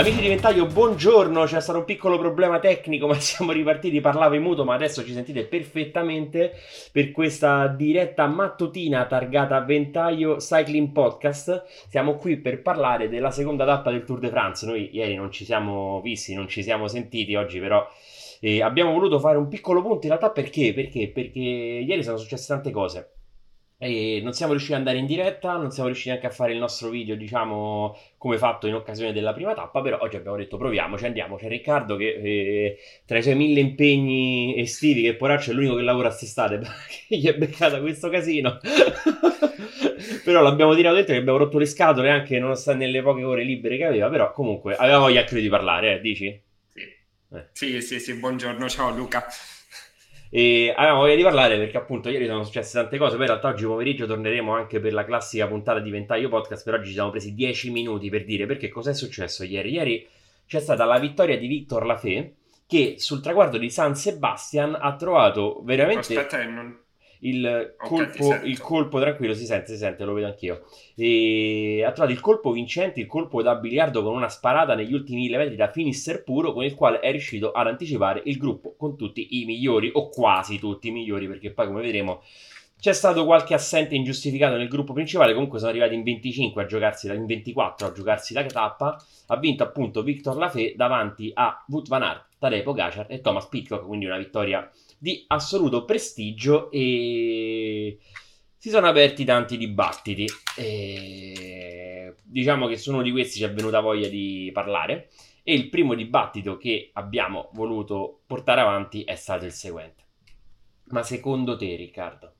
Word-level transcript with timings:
Amici 0.00 0.22
di 0.22 0.28
Ventaglio, 0.28 0.64
buongiorno. 0.64 1.44
C'è 1.44 1.60
stato 1.60 1.80
un 1.80 1.84
piccolo 1.84 2.16
problema 2.16 2.58
tecnico, 2.58 3.04
ma 3.06 3.20
siamo 3.20 3.52
ripartiti. 3.52 4.00
Parlavo 4.00 4.34
in 4.34 4.40
muto, 4.40 4.64
ma 4.64 4.72
adesso 4.72 5.04
ci 5.04 5.12
sentite 5.12 5.44
perfettamente 5.44 6.52
per 6.90 7.10
questa 7.10 7.66
diretta 7.66 8.26
mattutina 8.26 9.04
targata 9.04 9.60
Ventaglio 9.60 10.36
Cycling 10.36 10.88
Podcast. 10.88 11.64
Siamo 11.90 12.14
qui 12.14 12.38
per 12.38 12.62
parlare 12.62 13.10
della 13.10 13.30
seconda 13.30 13.66
tappa 13.66 13.90
del 13.90 14.04
Tour 14.04 14.20
de 14.20 14.30
France. 14.30 14.64
Noi 14.64 14.88
ieri 14.90 15.16
non 15.16 15.30
ci 15.30 15.44
siamo 15.44 16.00
visti, 16.00 16.32
non 16.32 16.48
ci 16.48 16.62
siamo 16.62 16.88
sentiti. 16.88 17.34
Oggi, 17.34 17.60
però, 17.60 17.86
eh, 18.40 18.62
abbiamo 18.62 18.92
voluto 18.92 19.18
fare 19.18 19.36
un 19.36 19.48
piccolo 19.48 19.82
punto. 19.82 20.06
In 20.06 20.16
realtà, 20.16 20.30
perché? 20.30 20.72
Perché? 20.72 21.10
Perché 21.10 21.40
ieri 21.40 22.02
sono 22.02 22.16
successe 22.16 22.46
tante 22.46 22.70
cose. 22.70 23.19
E 23.82 24.20
non 24.22 24.34
siamo 24.34 24.52
riusciti 24.52 24.74
ad 24.74 24.80
andare 24.80 24.98
in 24.98 25.06
diretta, 25.06 25.56
non 25.56 25.70
siamo 25.70 25.86
riusciti 25.88 26.10
neanche 26.10 26.26
a 26.26 26.30
fare 26.30 26.52
il 26.52 26.58
nostro 26.58 26.90
video, 26.90 27.16
diciamo, 27.16 27.96
come 28.18 28.36
fatto 28.36 28.66
in 28.66 28.74
occasione 28.74 29.10
della 29.14 29.32
prima 29.32 29.54
tappa, 29.54 29.80
però 29.80 29.96
oggi 30.02 30.16
abbiamo 30.16 30.36
detto 30.36 30.58
proviamoci, 30.58 31.06
andiamo. 31.06 31.36
C'è 31.36 31.48
Riccardo 31.48 31.96
che 31.96 32.08
eh, 32.08 32.78
tra 33.06 33.16
i 33.16 33.22
suoi 33.22 33.36
mille 33.36 33.60
impegni 33.60 34.54
estivi, 34.58 35.00
che 35.00 35.14
poraccio 35.14 35.52
è 35.52 35.54
l'unico 35.54 35.76
che 35.76 35.82
lavora 35.82 36.08
quest'estate, 36.08 36.60
che 37.08 37.16
gli 37.16 37.26
è 37.26 37.34
beccata 37.34 37.80
questo 37.80 38.10
casino. 38.10 38.58
però 40.24 40.42
l'abbiamo 40.42 40.74
tirato 40.74 40.96
dentro 40.96 41.14
che 41.14 41.20
abbiamo 41.20 41.38
rotto 41.38 41.56
le 41.56 41.64
scatole 41.64 42.10
anche 42.10 42.38
nonostante 42.38 42.84
nelle 42.84 43.00
poche 43.00 43.24
ore 43.24 43.44
libere 43.44 43.78
che 43.78 43.86
aveva, 43.86 44.10
però 44.10 44.30
comunque 44.32 44.74
aveva 44.74 44.98
voglia 44.98 45.20
anche 45.20 45.40
di 45.40 45.48
parlare, 45.48 45.94
eh, 45.94 46.00
dici? 46.00 46.42
Sì. 46.66 46.80
Eh. 47.32 47.48
sì, 47.52 47.80
sì, 47.80 47.98
sì, 47.98 48.12
buongiorno, 48.12 48.68
ciao 48.68 48.90
Luca. 48.90 49.26
E 50.32 50.72
avevamo 50.76 51.00
voglia 51.00 51.16
di 51.16 51.22
parlare 51.22 51.58
perché 51.58 51.76
appunto 51.76 52.08
ieri 52.08 52.26
sono 52.26 52.44
successe 52.44 52.78
tante 52.78 52.96
cose. 52.98 53.16
Poi 53.16 53.24
in 53.24 53.30
realtà 53.30 53.48
oggi 53.48 53.64
pomeriggio 53.64 54.06
torneremo 54.06 54.54
anche 54.54 54.78
per 54.78 54.92
la 54.92 55.04
classica 55.04 55.48
puntata 55.48 55.80
di 55.80 55.90
Ventaglio 55.90 56.28
Podcast. 56.28 56.64
Per 56.64 56.74
oggi 56.74 56.86
ci 56.86 56.92
siamo 56.92 57.10
presi 57.10 57.34
10 57.34 57.70
minuti 57.70 58.08
per 58.08 58.24
dire 58.24 58.46
perché 58.46 58.68
cosa 58.68 58.90
è 58.90 58.94
successo 58.94 59.42
ieri. 59.42 59.72
Ieri 59.72 60.08
c'è 60.46 60.60
stata 60.60 60.84
la 60.84 60.98
vittoria 60.98 61.36
di 61.36 61.48
Victor 61.48 61.84
Lafay 61.84 62.34
che 62.66 62.94
sul 62.98 63.20
traguardo 63.20 63.58
di 63.58 63.68
San 63.68 63.96
Sebastian 63.96 64.78
ha 64.80 64.94
trovato 64.94 65.60
veramente. 65.64 66.16
Aspetta, 66.16 66.44
non, 66.44 66.78
il 67.20 67.74
colpo, 67.76 68.34
il 68.44 68.60
colpo, 68.60 69.00
tranquillo, 69.00 69.34
si 69.34 69.44
sente, 69.44 69.72
si 69.72 69.76
sente, 69.76 70.04
lo 70.04 70.12
vedo 70.12 70.26
anch'io. 70.26 70.64
E 70.94 71.82
ha 71.84 71.92
trovato 71.92 72.14
il 72.14 72.20
colpo 72.20 72.52
vincente, 72.52 73.00
il 73.00 73.06
colpo 73.06 73.42
da 73.42 73.56
biliardo 73.56 74.02
con 74.02 74.14
una 74.14 74.28
sparata 74.28 74.74
negli 74.74 74.92
ultimi 74.92 75.28
metri 75.28 75.56
da 75.56 75.70
finisser 75.70 76.22
puro, 76.22 76.52
con 76.52 76.64
il 76.64 76.74
quale 76.74 77.00
è 77.00 77.10
riuscito 77.10 77.52
ad 77.52 77.66
anticipare 77.66 78.22
il 78.24 78.36
gruppo 78.36 78.74
con 78.76 78.96
tutti 78.96 79.40
i 79.40 79.44
migliori, 79.44 79.90
o 79.92 80.08
quasi 80.08 80.58
tutti 80.58 80.88
i 80.88 80.92
migliori, 80.92 81.26
perché 81.26 81.52
poi 81.52 81.66
come 81.66 81.82
vedremo 81.82 82.22
c'è 82.80 82.94
stato 82.94 83.26
qualche 83.26 83.52
assente 83.52 83.94
ingiustificato 83.94 84.56
nel 84.56 84.68
gruppo 84.68 84.94
principale, 84.94 85.34
comunque 85.34 85.58
sono 85.58 85.70
arrivati 85.70 85.94
in 85.94 86.02
25 86.02 86.62
a 86.62 86.66
giocarsi, 86.66 87.08
in 87.08 87.26
24 87.26 87.86
a 87.86 87.92
giocarsi 87.92 88.32
la 88.32 88.44
tappa. 88.46 89.04
Ha 89.26 89.36
vinto 89.36 89.62
appunto 89.62 90.02
Victor 90.02 90.36
Lafay 90.36 90.74
davanti 90.74 91.30
a 91.34 91.62
Wout 91.68 91.88
van 91.88 92.02
Aert, 92.02 92.28
Tadej 92.38 92.62
Pogacar 92.62 93.06
e 93.10 93.20
Thomas 93.20 93.46
Pitcock, 93.48 93.84
quindi 93.84 94.06
una 94.06 94.16
vittoria 94.16 94.68
di 94.98 95.24
assoluto 95.28 95.84
prestigio 95.84 96.70
e 96.70 97.98
si 98.56 98.70
sono 98.70 98.88
aperti 98.88 99.24
tanti 99.24 99.58
dibattiti. 99.58 100.24
E 100.56 102.14
diciamo 102.24 102.66
che 102.66 102.78
su 102.78 102.92
uno 102.92 103.02
di 103.02 103.10
questi 103.10 103.38
ci 103.38 103.44
è 103.44 103.52
venuta 103.52 103.80
voglia 103.80 104.08
di 104.08 104.50
parlare. 104.54 105.10
E 105.42 105.52
il 105.54 105.68
primo 105.68 105.94
dibattito 105.94 106.56
che 106.56 106.90
abbiamo 106.94 107.50
voluto 107.52 108.20
portare 108.26 108.60
avanti 108.60 109.04
è 109.04 109.16
stato 109.16 109.44
il 109.44 109.52
seguente. 109.52 110.04
Ma 110.88 111.02
secondo 111.02 111.56
te, 111.56 111.76
Riccardo, 111.76 112.34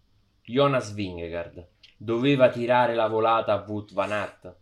Jonas 0.50 0.92
Vingegaard 0.92 1.66
doveva 1.96 2.50
tirare 2.50 2.94
la 2.94 3.06
volata 3.06 3.52
a 3.52 3.64
Wout 3.66 3.92
Van 3.92 4.12
Aert? 4.12 4.56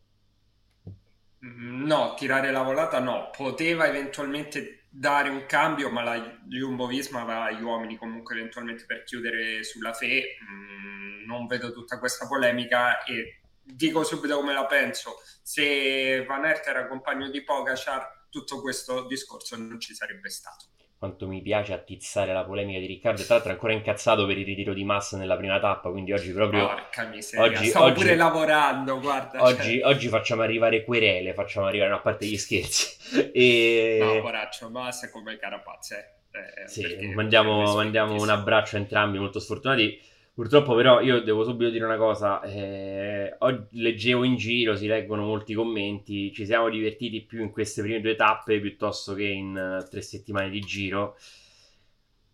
No, 1.41 2.15
tirare 2.15 2.51
la 2.51 2.63
volata 2.63 2.99
no, 2.99 3.31
poteva 3.35 3.87
eventualmente 3.87 4.87
dare 4.91 5.29
un 5.29 5.47
cambio, 5.47 5.89
ma 5.91 6.03
la 6.03 6.39
Jumbo 6.47 6.87
Visma 6.87 7.23
aveva 7.23 7.51
gli 7.53 7.63
uomini 7.63 7.97
comunque 7.97 8.37
eventualmente 8.37 8.85
per 8.85 9.05
chiudere 9.05 9.63
sulla 9.63 9.93
FE. 9.93 10.37
Mm, 10.51 11.25
non 11.27 11.47
vedo 11.47 11.73
tutta 11.73 11.99
questa 11.99 12.27
polemica 12.27 13.05
e 13.05 13.41
dico 13.63 14.03
subito 14.03 14.37
come 14.37 14.53
la 14.53 14.67
penso. 14.67 15.17
Se 15.43 16.25
Van 16.27 16.45
Aert 16.45 16.67
era 16.67 16.87
compagno 16.87 17.31
di 17.31 17.43
Pogacar, 17.43 18.27
tutto 18.31 18.61
questo 18.61 19.07
discorso 19.07 19.57
non 19.57 19.81
ci 19.81 19.95
sarebbe 19.95 20.29
stato 20.29 20.67
quanto 20.99 21.29
mi 21.29 21.41
piace 21.41 21.73
attizzare 21.73 22.33
la 22.33 22.45
polemica 22.45 22.81
di 22.81 22.87
Riccardo. 22.87 23.23
Tra 23.23 23.35
l'altro, 23.35 23.53
è 23.53 23.55
ancora 23.55 23.73
incazzato 23.73 24.27
per 24.27 24.37
il 24.37 24.45
ritiro 24.45 24.75
di 24.75 24.83
Massa 24.83 25.17
nella 25.17 25.37
prima 25.37 25.61
tappa. 25.61 25.91
Quindi 25.91 26.13
oggi 26.13 26.33
proprio. 26.33 26.67
Porca 26.67 27.07
miseria, 27.07 27.47
oggi, 27.47 27.67
stavo 27.69 27.85
oggi, 27.87 27.95
pure 27.95 28.17
lavorando. 28.17 28.99
Guarda, 28.99 29.43
oggi, 29.43 29.79
cioè... 29.79 29.89
oggi, 29.89 30.09
facciamo 30.09 30.43
arrivare 30.43 30.85
querele, 30.85 31.35
facciamo 31.35 31.67
arrivare, 31.67 31.91
no, 31.91 31.97
a 31.97 32.01
parte 32.01 32.27
gli 32.27 32.37
scherzi. 32.37 33.31
e... 33.33 33.99
No, 34.01 34.21
poraccio, 34.21 34.69
Massa 34.71 35.07
è 35.07 35.11
come 35.11 35.37
Carapazze. 35.37 36.15
Eh, 36.33 36.69
sì, 36.69 37.13
mandiamo, 37.15 37.75
mandiamo 37.75 38.21
un 38.21 38.29
abbraccio 38.29 38.77
a 38.77 38.81
entrambi, 38.81 39.19
molto 39.19 39.39
sfortunati. 39.39 40.01
Purtroppo 40.39 40.77
però 40.77 41.01
io 41.01 41.21
devo 41.21 41.43
subito 41.43 41.69
dire 41.69 41.85
una 41.85 41.97
cosa, 41.97 42.41
eh, 42.43 43.37
leggevo 43.71 44.23
in 44.23 44.37
giro, 44.37 44.77
si 44.77 44.87
leggono 44.87 45.25
molti 45.25 45.53
commenti, 45.53 46.33
ci 46.33 46.47
siamo 46.47 46.69
divertiti 46.69 47.23
più 47.23 47.43
in 47.43 47.51
queste 47.51 47.83
prime 47.83 48.01
due 48.01 48.15
tappe 48.15 48.61
piuttosto 48.61 49.15
che 49.15 49.25
in 49.25 49.81
uh, 49.81 49.85
tre 49.91 50.01
settimane 50.01 50.49
di 50.49 50.61
giro. 50.61 51.17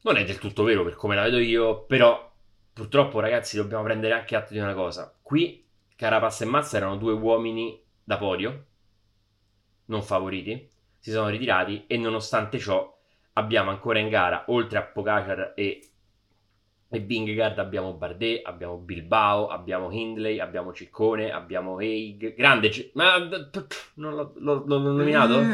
Non 0.02 0.18
è 0.18 0.24
del 0.24 0.36
tutto 0.36 0.64
vero 0.64 0.84
per 0.84 0.96
come 0.96 1.14
la 1.14 1.22
vedo 1.22 1.38
io, 1.38 1.86
però 1.86 2.30
purtroppo 2.74 3.20
ragazzi 3.20 3.56
dobbiamo 3.56 3.84
prendere 3.84 4.12
anche 4.12 4.36
atto 4.36 4.52
di 4.52 4.58
una 4.58 4.74
cosa. 4.74 5.18
Qui 5.22 5.66
Carapaz 5.96 6.42
e 6.42 6.44
Mazza 6.44 6.76
erano 6.76 6.98
due 6.98 7.14
uomini 7.14 7.82
da 8.04 8.18
podio, 8.18 8.66
non 9.86 10.02
favoriti, 10.02 10.68
si 10.98 11.10
sono 11.10 11.30
ritirati 11.30 11.84
e 11.86 11.96
nonostante 11.96 12.58
ciò 12.58 12.86
abbiamo 13.32 13.70
ancora 13.70 13.98
in 13.98 14.10
gara, 14.10 14.44
oltre 14.48 14.76
a 14.76 14.82
Pogacar 14.82 15.54
e 15.56 15.88
e 16.96 17.00
Vingegaard 17.00 17.58
abbiamo 17.58 17.92
Bardet, 17.92 18.40
abbiamo 18.44 18.76
Bilbao, 18.76 19.48
abbiamo 19.48 19.90
Hindley, 19.90 20.38
abbiamo 20.38 20.72
Ciccone, 20.72 21.32
abbiamo 21.32 21.78
Haig. 21.78 22.34
Grande, 22.34 22.68
C- 22.68 22.90
ma 22.94 23.18
non 23.94 24.14
l'ho, 24.14 24.32
l'ho, 24.36 24.62
l'ho 24.66 24.78
nominato? 24.78 25.40
Mm, 25.40 25.52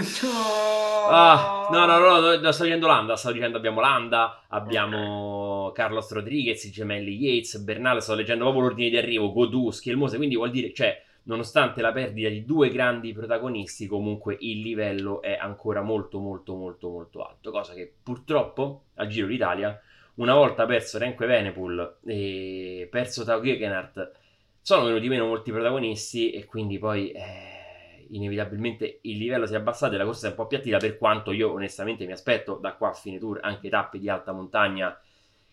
ah, 1.09 1.69
no, 1.71 1.87
no, 1.87 1.99
no, 1.99 2.37
no, 2.37 2.53
sto 2.53 2.65
dicendo 2.65 2.87
Landa. 2.87 3.17
Sto 3.17 3.33
dicendo 3.33 3.57
abbiamo 3.57 3.81
Landa, 3.81 4.45
abbiamo 4.49 5.67
okay. 5.67 5.85
Carlos 5.85 6.13
Rodriguez, 6.13 6.63
i 6.65 6.71
gemelli 6.71 7.17
Yates, 7.17 7.59
Bernal. 7.59 8.03
Sto 8.03 8.15
leggendo 8.15 8.45
proprio 8.45 8.65
l'ordine 8.65 8.91
di 8.91 8.97
arrivo, 8.97 9.33
Godù, 9.33 9.71
Schielmose. 9.71 10.17
Quindi 10.17 10.37
vuol 10.37 10.51
dire, 10.51 10.73
cioè, 10.73 11.03
nonostante 11.25 11.81
la 11.81 11.93
perdita 11.93 12.29
di 12.29 12.45
due 12.45 12.71
grandi 12.71 13.13
protagonisti, 13.13 13.87
comunque 13.87 14.37
il 14.41 14.61
livello 14.61 15.23
è 15.23 15.37
ancora 15.41 15.83
molto, 15.83 16.19
molto, 16.19 16.55
molto, 16.55 16.89
molto 16.89 17.23
alto. 17.23 17.51
Cosa 17.51 17.75
che 17.75 17.93
purtroppo 18.03 18.85
al 18.95 19.09
Giro 19.09 19.27
d'Italia 19.27 19.81
una 20.21 20.35
volta 20.35 20.67
perso 20.67 20.99
Renko 20.99 21.25
Evenepoel 21.25 21.97
e 22.05 22.87
perso 22.91 23.25
Tao 23.25 23.41
Gegenhardt, 23.41 24.13
sono 24.61 24.85
venuti 24.85 25.09
meno 25.09 25.27
molti 25.27 25.51
protagonisti 25.51 26.31
e 26.31 26.45
quindi 26.45 26.79
poi 26.79 27.11
eh, 27.11 28.07
inevitabilmente 28.11 28.99
il 29.03 29.17
livello 29.17 29.47
si 29.47 29.55
è 29.55 29.57
abbassato 29.57 29.95
e 29.95 29.97
la 29.97 30.05
corsa 30.05 30.27
è 30.27 30.31
un 30.31 30.37
po' 30.37 30.43
appiattita 30.43 30.77
per 30.77 30.99
quanto 30.99 31.33
io 31.33 31.51
onestamente 31.51 32.05
mi 32.05 32.13
aspetto 32.13 32.57
da 32.57 32.75
qua 32.75 32.91
a 32.91 32.93
fine 32.93 33.19
tour 33.19 33.41
anche 33.43 33.71
tappe 33.71 33.99
di 33.99 34.11
alta 34.11 34.33
montagna 34.33 34.95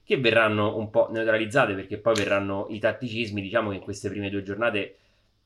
che 0.03 0.17
verranno 0.17 0.75
un 0.75 0.89
po' 0.89 1.07
neutralizzate 1.11 1.73
perché 1.73 1.97
poi 1.97 2.15
verranno 2.15 2.67
i 2.69 2.79
tatticismi, 2.79 3.41
diciamo 3.41 3.69
che 3.69 3.77
in 3.77 3.81
queste 3.81 4.09
prime 4.09 4.29
due 4.29 4.43
giornate 4.43 4.97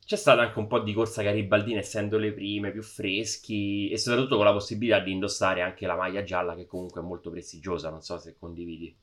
c'è 0.04 0.16
stata 0.16 0.42
anche 0.42 0.58
un 0.58 0.66
po' 0.66 0.80
di 0.80 0.94
corsa 0.94 1.22
garibaldina 1.22 1.80
essendo 1.80 2.18
le 2.18 2.34
prime, 2.34 2.72
più 2.72 2.82
freschi 2.82 3.90
e 3.92 4.00
soprattutto 4.00 4.36
con 4.38 4.46
la 4.46 4.52
possibilità 4.52 5.00
di 5.00 5.12
indossare 5.12 5.62
anche 5.62 5.86
la 5.86 5.96
maglia 5.96 6.24
gialla 6.24 6.56
che 6.56 6.66
comunque 6.66 7.02
è 7.02 7.04
molto 7.04 7.30
prestigiosa, 7.30 7.92
non 7.92 8.02
so 8.02 8.18
se 8.18 8.36
condividi. 8.38 8.96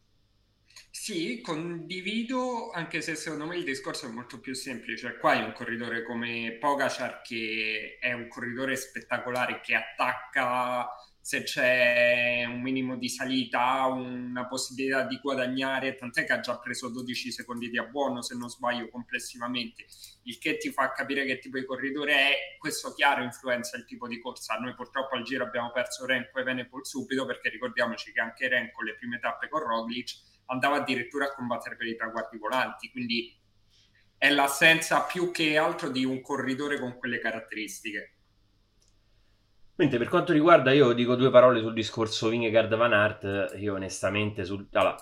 Sì, 0.90 1.40
condivido, 1.40 2.70
anche 2.70 3.00
se 3.02 3.14
secondo 3.14 3.46
me 3.46 3.56
il 3.56 3.64
discorso 3.64 4.06
è 4.06 4.10
molto 4.10 4.40
più 4.40 4.54
semplice. 4.54 5.16
Qua 5.18 5.34
è 5.34 5.44
un 5.44 5.52
corridore 5.52 6.02
come 6.02 6.56
Pogacar 6.58 7.20
che 7.22 7.98
è 8.00 8.12
un 8.12 8.26
corridore 8.28 8.74
spettacolare 8.76 9.60
che 9.60 9.74
attacca 9.74 10.88
se 11.20 11.42
c'è 11.42 12.44
un 12.46 12.60
minimo 12.62 12.96
di 12.96 13.08
salita, 13.08 13.84
una 13.86 14.46
possibilità 14.46 15.02
di 15.04 15.18
guadagnare, 15.20 15.94
tant'è 15.94 16.24
che 16.24 16.32
ha 16.32 16.40
già 16.40 16.58
preso 16.58 16.88
12 16.88 17.30
secondi 17.32 17.68
di 17.68 17.76
abbuono, 17.78 18.22
se 18.22 18.34
non 18.34 18.48
sbaglio, 18.48 18.88
complessivamente, 18.88 19.84
il 20.22 20.38
che 20.38 20.56
ti 20.56 20.70
fa 20.72 20.90
capire 20.92 21.26
che 21.26 21.38
tipo 21.38 21.58
di 21.58 21.66
corridore 21.66 22.12
è, 22.14 22.56
questo 22.58 22.94
chiaro 22.94 23.22
influenza 23.22 23.76
il 23.76 23.84
tipo 23.84 24.08
di 24.08 24.18
corsa. 24.18 24.54
Noi 24.56 24.74
purtroppo 24.74 25.16
al 25.16 25.22
giro 25.22 25.44
abbiamo 25.44 25.70
perso 25.70 26.06
Renko 26.06 26.38
e 26.38 26.42
Venepol 26.44 26.86
subito, 26.86 27.26
perché 27.26 27.50
ricordiamoci 27.50 28.10
che 28.10 28.20
anche 28.20 28.48
Renko 28.48 28.82
le 28.82 28.96
prime 28.96 29.18
tappe 29.18 29.48
con 29.50 29.60
Roglic 29.60 30.27
andava 30.48 30.76
addirittura 30.76 31.26
a 31.26 31.34
combattere 31.34 31.76
per 31.76 31.86
i 31.86 31.96
traguardi 31.96 32.38
volanti, 32.38 32.90
quindi 32.90 33.36
è 34.16 34.30
l'assenza 34.30 35.02
più 35.02 35.30
che 35.30 35.56
altro 35.56 35.90
di 35.90 36.04
un 36.04 36.20
corridore 36.20 36.78
con 36.78 36.98
quelle 36.98 37.18
caratteristiche. 37.18 38.14
Mentre 39.76 39.98
per 39.98 40.08
quanto 40.08 40.32
riguarda, 40.32 40.72
io 40.72 40.92
dico 40.92 41.14
due 41.14 41.30
parole 41.30 41.60
sul 41.60 41.72
discorso 41.72 42.28
Vingegaard 42.28 42.74
Van 42.74 42.92
Aert, 42.92 43.54
io 43.58 43.74
onestamente, 43.74 44.44
sul... 44.44 44.66
allora, 44.72 44.96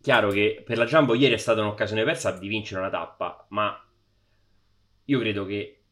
chiaro 0.00 0.30
che 0.30 0.62
per 0.64 0.78
la 0.78 0.86
Jumbo 0.86 1.14
ieri 1.14 1.34
è 1.34 1.38
stata 1.38 1.60
un'occasione 1.60 2.04
persa 2.04 2.30
di 2.30 2.48
vincere 2.48 2.80
una 2.80 2.88
tappa, 2.88 3.46
ma 3.50 3.78
io 5.04 5.18
credo 5.18 5.44
che 5.44 5.82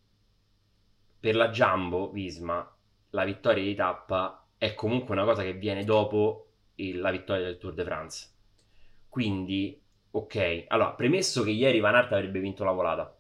per 1.21 1.37
la 1.37 1.51
Jumbo 1.51 2.11
Visma 2.11 2.75
la 3.11 3.25
vittoria 3.25 3.63
di 3.63 3.75
tappa 3.75 4.47
è 4.57 4.75
comunque 4.75 5.15
una 5.15 5.25
cosa 5.25 5.43
che 5.43 5.53
viene 5.53 5.85
dopo 5.85 6.53
il, 6.77 7.01
la 7.01 7.11
vittoria 7.11 7.45
del 7.45 7.59
Tour 7.59 7.75
de 7.75 7.85
France. 7.85 8.32
Quindi, 9.13 9.79
ok, 10.13 10.65
allora, 10.69 10.93
premesso 10.93 11.43
che 11.43 11.51
ieri 11.51 11.81
Van 11.81 11.95
Aert 11.95 12.13
avrebbe 12.13 12.41
vinto 12.41 12.65
la 12.65 12.73
volata, 12.73 13.15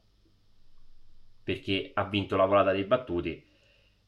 perché 1.44 1.90
ha 1.92 2.04
vinto 2.04 2.34
la 2.34 2.46
volata 2.46 2.72
dei 2.72 2.84
battuti 2.84 3.44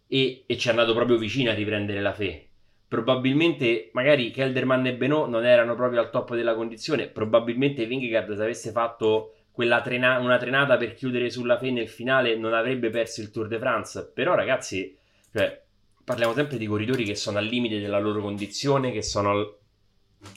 e, 0.06 0.44
e 0.46 0.56
ci 0.56 0.69
è 0.69 0.70
andato 0.70 0.94
proprio 0.94 1.19
vicino 1.19 1.50
a 1.50 1.52
riprendere 1.54 2.00
la 2.00 2.14
fe. 2.14 2.48
Probabilmente, 2.88 3.90
magari 3.92 4.31
Kelderman 4.31 4.86
e 4.86 4.94
Benot 4.94 5.28
non 5.28 5.44
erano 5.44 5.75
proprio 5.75 6.00
al 6.00 6.08
top 6.08 6.34
della 6.34 6.54
condizione. 6.54 7.08
Probabilmente 7.08 7.84
Vingegaard, 7.84 8.34
se 8.34 8.42
avesse 8.42 8.70
fatto 8.70 9.34
quella 9.50 9.82
trena- 9.82 10.20
una 10.20 10.38
trenata 10.38 10.78
per 10.78 10.94
chiudere 10.94 11.28
sulla 11.28 11.58
fe 11.58 11.70
nel 11.70 11.90
finale, 11.90 12.34
non 12.34 12.54
avrebbe 12.54 12.88
perso 12.88 13.20
il 13.20 13.31
Tour 13.31 13.46
de 13.46 13.58
France. 13.58 14.10
Però, 14.14 14.34
ragazzi, 14.34 14.96
cioè, 15.31 15.62
parliamo 16.02 16.32
sempre 16.32 16.56
di 16.56 16.64
corridori 16.64 17.04
che 17.04 17.14
sono 17.14 17.36
al 17.36 17.44
limite 17.44 17.78
della 17.78 17.98
loro 17.98 18.22
condizione, 18.22 18.90
che 18.90 19.02
al, 19.02 19.58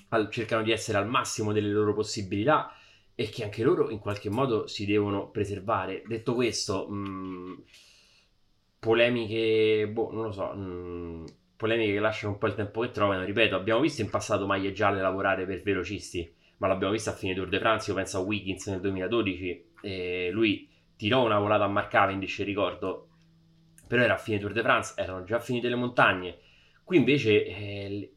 al, 0.10 0.30
cercano 0.30 0.64
di 0.64 0.72
essere 0.72 0.98
al 0.98 1.08
massimo 1.08 1.52
delle 1.52 1.70
loro 1.70 1.94
possibilità 1.94 2.72
e 3.16 3.30
che 3.30 3.44
anche 3.44 3.64
loro 3.64 3.90
in 3.90 4.00
qualche 4.00 4.30
modo 4.30 4.68
si 4.68 4.86
devono 4.86 5.30
preservare. 5.30 6.04
Detto 6.06 6.36
questo, 6.36 6.88
mh, 6.88 6.96
mm, 6.96 7.54
polemiche, 8.80 9.88
boh, 9.92 10.12
non 10.12 10.24
lo 10.24 10.32
so, 10.32 10.54
mh, 10.54 10.62
mm, 10.62 11.26
polemiche 11.56 11.94
che 11.94 12.00
lasciano 12.00 12.34
un 12.34 12.38
po' 12.38 12.48
il 12.48 12.54
tempo 12.54 12.82
che 12.82 12.92
trovano. 12.92 13.24
Ripeto, 13.24 13.56
abbiamo 13.56 13.82
visto 13.82 14.02
in 14.02 14.10
passato 14.10 14.46
maglie 14.46 14.72
gialle 14.72 15.02
lavorare 15.02 15.46
per 15.46 15.64
velocisti, 15.64 16.32
ma 16.58 16.68
l'abbiamo 16.68 16.94
visto 16.94 17.10
a 17.10 17.14
fine 17.14 17.34
Tour 17.34 17.50
de 17.50 17.60
France. 17.60 17.90
Io 17.90 17.96
penso 17.96 18.18
a 18.18 18.22
Wiggins 18.22 18.68
nel 18.68 18.82
2012, 18.82 19.66
e 19.82 20.30
lui 20.32 20.70
tirò 20.96 21.26
una 21.26 21.40
volata 21.40 21.64
a 21.64 21.68
Mark 21.68 21.90
Cavendish, 21.90 22.44
ricordo, 22.44 23.08
però 23.88 24.04
era 24.04 24.14
a 24.14 24.18
fine 24.18 24.40
Tour 24.40 24.54
de 24.54 24.62
France, 24.62 24.94
erano 24.96 25.24
già 25.24 25.40
finite 25.40 25.70
le 25.70 25.76
montagne. 25.76 26.38
Qui 26.84 26.98
invece 26.98 27.46
eh, 27.46 28.12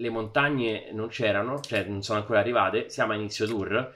le 0.00 0.10
montagne 0.10 0.90
non 0.92 1.08
c'erano, 1.08 1.60
cioè 1.60 1.84
non 1.84 2.02
sono 2.02 2.20
ancora 2.20 2.38
arrivate, 2.40 2.88
siamo 2.88 3.12
a 3.12 3.16
inizio 3.16 3.46
tour. 3.46 3.94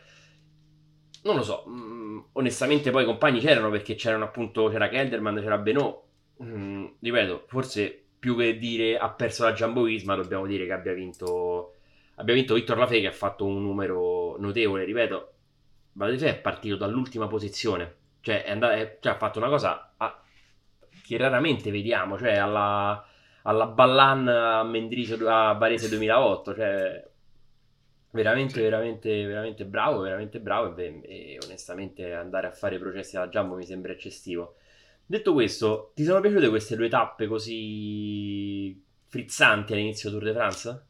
Non 1.23 1.37
lo 1.37 1.43
so, 1.43 1.65
mh, 1.67 1.71
mm, 1.73 2.19
onestamente 2.33 2.91
poi 2.91 3.03
i 3.03 3.07
compagni 3.07 3.41
c'erano 3.41 3.71
perché 3.71 3.95
c'erano 3.95 4.25
appunto, 4.25 4.69
c'era 4.69 4.89
Kelderman, 4.89 5.41
c'era 5.41 5.59
Benoit. 5.59 6.01
Mm, 6.43 6.87
ripeto, 7.01 7.45
forse 7.47 8.03
più 8.19 8.37
che 8.37 8.59
dire 8.59 8.99
ha 8.99 9.11
perso 9.11 9.45
la 9.45 9.53
Jumbo 9.53 9.87
dobbiamo 10.17 10.47
dire 10.47 10.67
che 10.67 10.73
abbia 10.73 10.93
vinto, 10.93 11.75
abbia 12.17 12.35
vinto 12.35 12.55
Vittor 12.55 12.79
Lafay 12.79 13.01
che 13.01 13.09
ha 13.09 13.13
fatto 13.13 13.45
un 13.45 13.63
numero 13.63 14.37
notevole, 14.39 14.85
ripeto. 14.85 15.33
Valde 15.95 16.29
è 16.29 16.41
partito 16.41 16.77
dall'ultima 16.77 17.27
posizione, 17.27 17.97
cioè, 18.21 18.45
è 18.45 18.51
andato, 18.51 18.73
è, 18.75 18.99
cioè 19.01 19.13
ha 19.13 19.17
fatto 19.17 19.39
una 19.39 19.49
cosa 19.49 19.93
a, 19.97 20.23
che 21.05 21.17
raramente 21.17 21.71
vediamo, 21.71 22.17
cioè 22.19 22.37
alla, 22.37 23.05
alla 23.43 23.67
Ballan 23.67 24.29
a 24.29 24.63
Mendrisio 24.63 25.29
a 25.29 25.53
Varese 25.55 25.89
2008, 25.89 26.55
cioè 26.55 27.11
veramente, 28.11 28.61
veramente, 28.61 29.27
veramente 29.27 29.65
bravo, 29.65 30.01
veramente 30.01 30.41
bravo 30.41 30.77
e, 30.77 31.01
e, 31.03 31.39
onestamente 31.45 32.13
andare 32.13 32.47
a 32.47 32.53
fare 32.53 32.79
processi 32.79 33.17
alla 33.17 33.29
Jumbo 33.29 33.57
mi 33.57 33.65
sembra 33.65 33.93
eccessivo. 33.93 34.57
Detto 35.05 35.33
questo, 35.33 35.93
ti 35.95 36.05
sono 36.05 36.21
piaciute 36.21 36.49
queste 36.49 36.77
due 36.77 36.89
tappe 36.89 37.27
così 37.27 38.81
frizzanti 39.09 39.73
all'inizio 39.73 40.11
Tour 40.11 40.23
de 40.23 40.33
France? 40.33 40.87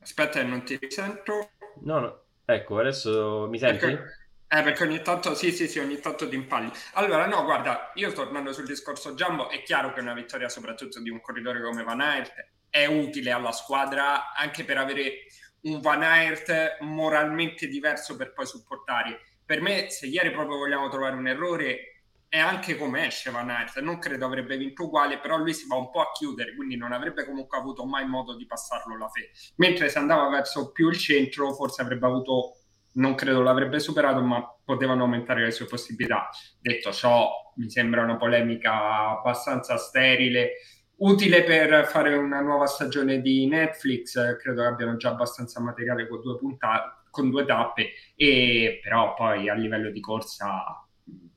Aspetta, 0.00 0.42
non 0.42 0.62
ti 0.64 0.78
sento. 0.88 1.50
No, 1.82 1.98
no. 1.98 2.22
Ecco, 2.44 2.78
adesso 2.78 3.46
mi 3.48 3.58
senti? 3.58 3.86
Perché... 3.86 4.19
Eh, 4.52 4.62
perché 4.62 4.82
ogni 4.82 5.00
tanto, 5.00 5.36
sì, 5.36 5.52
sì, 5.52 5.68
sì, 5.68 5.78
ogni 5.78 6.00
tanto 6.00 6.28
ti 6.28 6.34
impalli. 6.34 6.72
Allora, 6.94 7.24
no, 7.26 7.44
guarda, 7.44 7.92
io 7.94 8.10
tornando 8.12 8.52
sul 8.52 8.66
discorso 8.66 9.14
Jumbo, 9.14 9.48
è 9.48 9.62
chiaro 9.62 9.92
che 9.92 10.00
una 10.00 10.12
vittoria 10.12 10.48
soprattutto 10.48 11.00
di 11.00 11.08
un 11.08 11.20
corridore 11.20 11.62
come 11.62 11.84
Van 11.84 12.00
Aert 12.00 12.32
è 12.68 12.84
utile 12.86 13.30
alla 13.30 13.52
squadra 13.52 14.32
anche 14.34 14.64
per 14.64 14.76
avere 14.78 15.26
un 15.62 15.80
Van 15.80 16.02
Aert 16.02 16.78
moralmente 16.80 17.68
diverso 17.68 18.16
per 18.16 18.32
poi 18.32 18.44
supportare. 18.46 19.20
Per 19.44 19.60
me, 19.60 19.88
se 19.88 20.06
ieri 20.06 20.32
proprio 20.32 20.56
vogliamo 20.56 20.88
trovare 20.88 21.14
un 21.14 21.28
errore, 21.28 22.06
è 22.28 22.38
anche 22.40 22.76
come 22.76 23.06
esce 23.06 23.30
Van 23.30 23.50
Aert. 23.50 23.78
Non 23.78 24.00
credo 24.00 24.26
avrebbe 24.26 24.56
vinto 24.56 24.86
uguale, 24.86 25.20
però 25.20 25.36
lui 25.36 25.54
si 25.54 25.68
va 25.68 25.76
un 25.76 25.90
po' 25.90 26.00
a 26.00 26.10
chiudere, 26.10 26.56
quindi 26.56 26.76
non 26.76 26.90
avrebbe 26.90 27.24
comunque 27.24 27.56
avuto 27.56 27.84
mai 27.84 28.04
modo 28.08 28.34
di 28.34 28.46
passarlo 28.46 28.98
la 28.98 29.08
fe. 29.08 29.30
Mentre 29.56 29.88
se 29.88 29.98
andava 29.98 30.28
verso 30.28 30.72
più 30.72 30.88
il 30.88 30.98
centro, 30.98 31.52
forse 31.54 31.82
avrebbe 31.82 32.06
avuto 32.06 32.56
non 32.92 33.14
credo 33.14 33.42
l'avrebbe 33.42 33.78
superato, 33.78 34.20
ma 34.20 34.42
potevano 34.64 35.04
aumentare 35.04 35.44
le 35.44 35.50
sue 35.50 35.66
possibilità. 35.66 36.28
Detto 36.60 36.92
ciò, 36.92 37.30
mi 37.56 37.70
sembra 37.70 38.02
una 38.02 38.16
polemica 38.16 39.18
abbastanza 39.18 39.76
sterile, 39.76 40.52
utile 40.96 41.42
per 41.44 41.86
fare 41.86 42.14
una 42.14 42.40
nuova 42.40 42.66
stagione 42.66 43.20
di 43.20 43.46
Netflix. 43.46 44.36
Credo 44.38 44.62
che 44.62 44.68
abbiano 44.68 44.96
già 44.96 45.10
abbastanza 45.10 45.60
materiale 45.60 46.08
con 46.08 46.20
due 46.20 46.36
puntate, 46.36 47.08
con 47.10 47.30
due 47.30 47.44
tappe, 47.44 47.90
e 48.14 48.80
però 48.82 49.14
poi 49.14 49.48
a 49.48 49.54
livello 49.54 49.90
di 49.90 50.00
corsa 50.00 50.84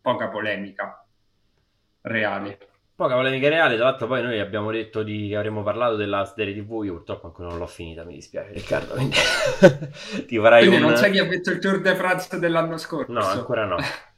poca 0.01 0.29
polemica 0.29 1.05
reale. 2.01 2.72
Poca 2.95 3.15
polemica 3.15 3.49
reale, 3.49 3.75
tra 3.75 3.85
l'altro 3.85 4.05
poi 4.05 4.21
noi 4.21 4.39
abbiamo 4.39 4.71
detto 4.71 5.01
di, 5.01 5.29
che 5.29 5.35
avremmo 5.35 5.63
parlato 5.63 5.95
della 5.95 6.23
serie 6.25 6.53
TV, 6.53 6.83
io 6.83 6.93
purtroppo 6.93 7.25
ancora 7.25 7.49
non 7.49 7.57
l'ho 7.57 7.65
finita, 7.65 8.03
mi 8.03 8.13
dispiace 8.13 8.53
Riccardo, 8.53 8.93
quindi 8.93 9.15
ti 10.27 10.37
farai 10.37 10.67
quindi 10.67 10.83
un... 10.83 10.89
non 10.89 10.97
sai 10.97 11.11
chi 11.11 11.17
ha 11.17 11.23
vinto 11.23 11.49
il 11.49 11.57
Tour 11.57 11.81
de 11.81 11.95
France 11.95 12.37
dell'anno 12.37 12.77
scorso? 12.77 13.11
No, 13.11 13.25
ancora 13.25 13.65
no. 13.65 13.77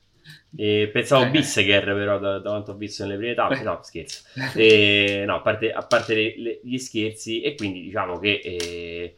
E 0.57 0.89
pensavo 0.92 1.25
eh. 1.25 1.30
Bisseger 1.31 1.83
però 1.83 2.18
da, 2.18 2.39
da, 2.39 2.50
quanto 2.50 2.72
ho 2.72 2.75
visto 2.75 3.04
nelle 3.04 3.18
prime 3.18 3.33
tappe, 3.33 3.62
no 3.62 3.80
scherzo. 3.81 4.24
E, 4.56 5.24
no, 5.25 5.36
a 5.36 5.42
parte, 5.42 5.72
a 5.72 5.81
parte 5.86 6.16
le, 6.16 6.33
le, 6.38 6.60
gli 6.63 6.77
scherzi 6.77 7.42
e 7.42 7.56
quindi 7.56 7.81
diciamo 7.81 8.20
che 8.20 8.39
eh, 8.41 9.15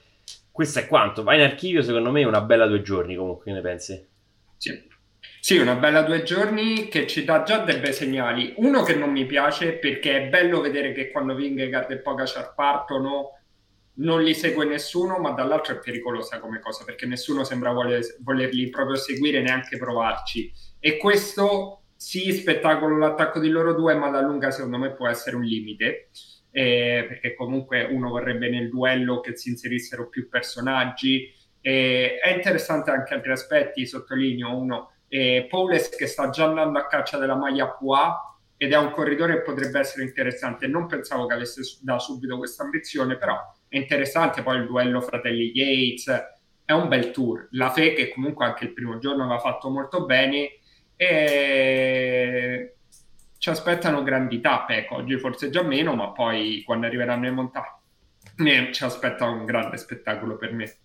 questo 0.51 0.79
è 0.79 0.87
quanto. 0.87 1.21
Va 1.21 1.35
in 1.35 1.41
archivio 1.41 1.83
secondo 1.83 2.09
me 2.09 2.23
una 2.23 2.41
bella 2.41 2.65
due 2.65 2.81
giorni 2.81 3.15
comunque, 3.15 3.45
che 3.45 3.51
ne 3.51 3.61
pensi? 3.61 4.07
Sì. 4.57 4.87
Sì, 5.47 5.59
una 5.59 5.75
bella 5.75 6.01
due 6.01 6.23
giorni 6.23 6.89
che 6.89 7.07
ci 7.07 7.23
dà 7.23 7.43
già 7.43 7.59
dei 7.59 7.79
bei 7.79 7.93
segnali. 7.93 8.55
Uno 8.57 8.83
che 8.83 8.95
non 8.95 9.11
mi 9.11 9.25
piace 9.25 9.77
perché 9.77 10.25
è 10.25 10.27
bello 10.27 10.59
vedere 10.59 10.91
che 10.91 11.09
quando 11.09 11.35
Vingegaard 11.35 11.89
e 11.89 11.99
Pogacar 11.99 12.53
partono 12.53 13.29
non 13.99 14.21
li 14.23 14.33
segue 14.33 14.65
nessuno, 14.65 15.19
ma 15.19 15.29
dall'altro 15.31 15.75
è 15.75 15.79
pericolosa 15.79 16.41
come 16.41 16.59
cosa 16.59 16.83
perché 16.83 17.05
nessuno 17.05 17.45
sembra 17.45 17.71
voler, 17.71 18.03
volerli 18.23 18.67
proprio 18.69 18.97
seguire, 18.97 19.41
neanche 19.41 19.77
provarci. 19.77 20.51
E 20.81 20.97
questo 20.97 21.83
sì, 21.95 22.33
spettacolo 22.33 22.97
l'attacco 22.97 23.39
di 23.39 23.47
loro 23.47 23.73
due, 23.73 23.95
ma 23.95 24.07
alla 24.07 24.19
lunga 24.19 24.51
secondo 24.51 24.77
me 24.77 24.95
può 24.95 25.07
essere 25.07 25.37
un 25.37 25.43
limite. 25.43 26.09
Eh, 26.51 27.05
perché 27.07 27.35
comunque 27.35 27.85
uno 27.85 28.09
vorrebbe 28.09 28.49
nel 28.49 28.67
duello 28.67 29.21
che 29.21 29.37
si 29.37 29.47
inserissero 29.47 30.09
più 30.09 30.27
personaggi. 30.27 31.33
Eh, 31.61 32.17
è 32.21 32.35
interessante 32.35 32.91
anche 32.91 33.13
altri 33.13 33.31
aspetti, 33.31 33.85
sottolineo 33.85 34.53
uno 34.53 34.91
e 35.07 35.47
Paules 35.49 35.89
che 35.89 36.07
sta 36.07 36.29
già 36.29 36.45
andando 36.45 36.79
a 36.79 36.87
caccia 36.87 37.17
della 37.17 37.35
maglia 37.35 37.75
QA 37.75 38.35
ed 38.57 38.73
è 38.73 38.77
un 38.77 38.91
corridore 38.91 39.35
che 39.35 39.41
potrebbe 39.41 39.79
essere 39.79 40.03
interessante. 40.03 40.67
Non 40.67 40.87
pensavo 40.87 41.25
che 41.27 41.33
avesse 41.33 41.61
da 41.81 41.99
subito 41.99 42.37
questa 42.37 42.63
ambizione, 42.63 43.17
però 43.17 43.35
è 43.67 43.77
interessante. 43.77 44.41
Poi 44.41 44.57
il 44.57 44.65
duello 44.65 44.99
fratelli 44.99 45.51
Yates 45.53 46.35
è 46.65 46.71
un 46.73 46.87
bel 46.87 47.11
tour. 47.11 47.47
La 47.51 47.69
Fe, 47.69 47.93
che 47.93 48.11
comunque 48.11 48.45
anche 48.45 48.65
il 48.65 48.73
primo 48.73 48.97
giorno 48.97 49.23
aveva 49.23 49.39
fatto 49.39 49.69
molto 49.69 50.05
bene, 50.05 50.59
e 50.95 52.75
ci 53.37 53.49
aspettano 53.49 54.01
grandi 54.01 54.41
tappe. 54.41 54.77
Ecco, 54.77 54.95
oggi 54.95 55.17
forse 55.19 55.51
già 55.51 55.61
meno, 55.61 55.93
ma 55.93 56.11
poi 56.11 56.63
quando 56.65 56.87
arriveranno 56.87 57.23
le 57.23 57.31
montagne 57.31 58.71
ci 58.71 58.83
aspetta 58.83 59.25
un 59.25 59.45
grande 59.45 59.77
spettacolo 59.77 60.35
per 60.35 60.51
me. 60.53 60.77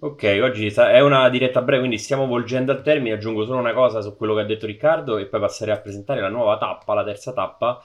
Ok, 0.00 0.38
oggi 0.40 0.68
è 0.68 1.00
una 1.00 1.28
diretta 1.28 1.60
breve, 1.60 1.80
quindi 1.80 1.98
stiamo 1.98 2.28
volgendo 2.28 2.70
al 2.70 2.82
termine. 2.82 3.16
Aggiungo 3.16 3.44
solo 3.44 3.58
una 3.58 3.72
cosa 3.72 4.00
su 4.00 4.16
quello 4.16 4.32
che 4.34 4.42
ha 4.42 4.44
detto 4.44 4.64
Riccardo 4.64 5.16
e 5.16 5.26
poi 5.26 5.40
passerei 5.40 5.74
a 5.74 5.80
presentare 5.80 6.20
la 6.20 6.28
nuova 6.28 6.56
tappa, 6.56 6.94
la 6.94 7.02
terza 7.02 7.32
tappa. 7.32 7.82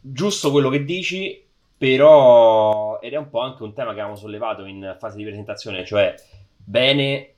Giusto 0.00 0.50
quello 0.50 0.70
che 0.70 0.82
dici, 0.82 1.44
però, 1.76 2.98
ed 3.00 3.12
è 3.12 3.16
un 3.16 3.28
po' 3.28 3.40
anche 3.40 3.62
un 3.64 3.74
tema 3.74 3.88
che 3.88 3.98
avevamo 3.98 4.16
sollevato 4.16 4.64
in 4.64 4.96
fase 4.98 5.18
di 5.18 5.24
presentazione, 5.24 5.84
cioè 5.84 6.14
bene 6.56 7.34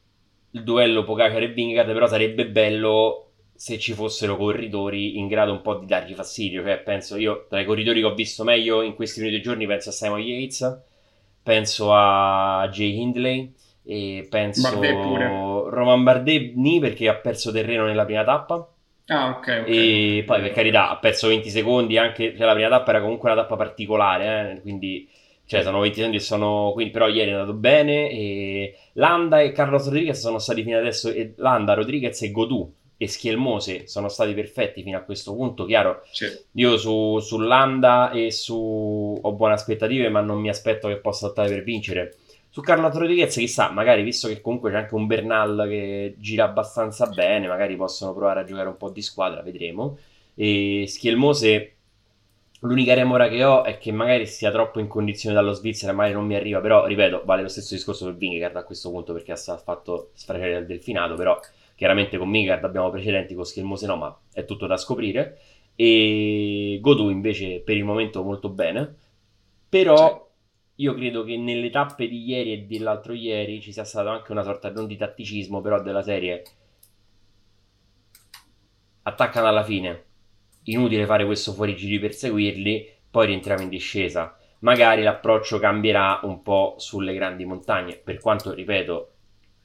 il 0.52 0.62
duello 0.62 1.02
Pogacar 1.02 1.42
e 1.42 1.48
Vingegaard, 1.48 1.92
però 1.92 2.06
sarebbe 2.06 2.46
bello 2.46 3.30
se 3.52 3.80
ci 3.80 3.94
fossero 3.94 4.36
corridori 4.36 5.18
in 5.18 5.26
grado 5.26 5.50
un 5.50 5.60
po' 5.60 5.74
di 5.74 5.86
dargli 5.86 6.14
fastidio. 6.14 6.62
Cioè, 6.62 6.78
penso 6.78 7.16
io, 7.16 7.46
tra 7.48 7.58
i 7.58 7.64
corridori 7.64 7.98
che 7.98 8.06
ho 8.06 8.14
visto 8.14 8.44
meglio 8.44 8.80
in 8.82 8.94
questi 8.94 9.20
due 9.20 9.40
giorni, 9.40 9.66
penso 9.66 9.88
a 9.88 9.92
Simon 9.92 10.20
Yates, 10.20 10.82
penso 11.42 11.92
a 11.92 12.68
Jay 12.70 12.96
Hindley 12.96 13.54
e 13.88 14.26
penso 14.28 14.68
Roman 15.70 16.02
Bardet 16.02 16.52
ni 16.56 16.78
perché 16.78 17.08
ha 17.08 17.14
perso 17.14 17.50
terreno 17.50 17.86
nella 17.86 18.04
prima 18.04 18.22
tappa. 18.22 18.68
Ah, 19.06 19.28
ok. 19.30 19.38
okay. 19.38 20.18
E 20.18 20.24
poi 20.24 20.42
per 20.42 20.52
carità 20.52 20.90
ha 20.90 20.98
perso 20.98 21.28
20 21.28 21.48
secondi 21.48 21.96
anche, 21.96 22.36
cioè 22.36 22.44
la 22.44 22.52
prima 22.52 22.68
tappa 22.68 22.90
era 22.90 23.00
comunque 23.00 23.30
una 23.30 23.40
tappa 23.40 23.56
particolare, 23.56 24.56
eh, 24.56 24.60
quindi 24.60 25.08
cioè 25.46 25.62
sono 25.62 25.80
20 25.80 25.96
secondi 25.96 26.16
e 26.18 26.20
sono 26.20 26.72
quindi 26.74 26.92
però 26.92 27.08
ieri 27.08 27.30
è 27.30 27.32
andato 27.32 27.54
bene 27.54 28.10
e 28.10 28.76
Landa 28.92 29.40
e 29.40 29.52
Carlos 29.52 29.86
Rodriguez 29.86 30.20
sono 30.20 30.38
stati 30.38 30.62
fino 30.62 30.76
adesso 30.76 31.08
e 31.08 31.32
Landa, 31.36 31.72
Rodriguez 31.72 32.20
e 32.20 32.30
Godù 32.30 32.70
e 33.00 33.08
Schielmose 33.08 33.86
sono 33.86 34.08
stati 34.08 34.34
perfetti 34.34 34.82
fino 34.82 34.98
a 34.98 35.02
questo 35.02 35.32
punto. 35.32 35.64
Chiaro, 35.64 36.02
certo. 36.12 36.42
io 36.52 36.76
su, 36.76 37.20
sull'Anda 37.20 38.10
e 38.10 38.30
su 38.32 39.18
ho 39.22 39.32
buone 39.32 39.54
aspettative, 39.54 40.10
ma 40.10 40.20
non 40.20 40.40
mi 40.40 40.50
aspetto 40.50 40.88
che 40.88 40.96
possa 40.96 41.28
lottare 41.28 41.48
per 41.48 41.62
vincere. 41.62 42.16
Su 42.50 42.60
Carlo 42.62 42.88
Rodriguez, 42.90 43.34
chissà, 43.34 43.70
magari 43.70 44.02
visto 44.02 44.28
che 44.28 44.40
comunque 44.40 44.70
c'è 44.70 44.78
anche 44.78 44.94
un 44.94 45.06
Bernal 45.06 45.66
che 45.68 46.14
gira 46.18 46.44
abbastanza 46.44 47.06
bene, 47.06 47.46
magari 47.46 47.76
possono 47.76 48.12
provare 48.14 48.40
a 48.40 48.44
giocare 48.44 48.68
un 48.68 48.76
po' 48.76 48.90
di 48.90 49.02
squadra, 49.02 49.42
vedremo. 49.42 49.98
E 50.34 50.84
Schielmose, 50.86 51.74
l'unica 52.60 52.94
remora 52.94 53.28
che 53.28 53.44
ho 53.44 53.64
è 53.64 53.78
che 53.78 53.92
magari 53.92 54.26
sia 54.26 54.50
troppo 54.50 54.80
in 54.80 54.88
condizione 54.88 55.34
dallo 55.34 55.52
Svizzera, 55.52 55.92
magari 55.92 56.14
non 56.14 56.26
mi 56.26 56.34
arriva, 56.34 56.60
però 56.60 56.86
ripeto, 56.86 57.22
vale 57.24 57.42
lo 57.42 57.48
stesso 57.48 57.74
discorso 57.74 58.06
per 58.06 58.16
Vingegaard 58.16 58.56
a 58.56 58.64
questo 58.64 58.90
punto 58.90 59.12
perché 59.12 59.32
ha 59.32 59.36
fatto 59.36 60.10
sfracere 60.14 60.58
il 60.58 60.66
delfinato, 60.66 61.14
però 61.14 61.38
Chiaramente 61.78 62.18
con 62.18 62.28
Migard 62.28 62.64
abbiamo 62.64 62.90
precedenti, 62.90 63.36
con 63.36 63.44
Schilmose 63.44 63.86
no, 63.86 63.94
ma 63.94 64.18
è 64.32 64.44
tutto 64.44 64.66
da 64.66 64.76
scoprire. 64.76 65.38
E 65.76 66.78
Godu 66.80 67.08
invece 67.08 67.60
per 67.60 67.76
il 67.76 67.84
momento 67.84 68.24
molto 68.24 68.48
bene. 68.48 68.96
Però 69.68 70.27
io 70.80 70.94
credo 70.94 71.24
che 71.24 71.36
nelle 71.36 71.70
tappe 71.70 72.06
di 72.06 72.24
ieri 72.24 72.52
e 72.52 72.62
dell'altro 72.62 73.12
ieri 73.12 73.60
ci 73.60 73.72
sia 73.72 73.84
stato 73.84 74.08
anche 74.10 74.30
una 74.30 74.42
sorta 74.42 74.70
non 74.70 74.86
di 74.86 74.96
tatticismo, 74.96 75.60
però 75.60 75.82
della 75.82 76.02
serie 76.02 76.42
attaccano 79.02 79.48
alla 79.48 79.64
fine. 79.64 80.04
Inutile 80.64 81.06
fare 81.06 81.24
questo 81.24 81.52
fuorigiri 81.52 81.98
per 81.98 82.14
seguirli, 82.14 82.88
poi 83.10 83.26
rientriamo 83.26 83.62
in 83.62 83.68
discesa. 83.68 84.36
Magari 84.60 85.02
l'approccio 85.02 85.58
cambierà 85.58 86.20
un 86.22 86.42
po' 86.42 86.74
sulle 86.78 87.14
grandi 87.14 87.44
montagne, 87.44 87.96
per 87.96 88.20
quanto, 88.20 88.52
ripeto, 88.52 89.12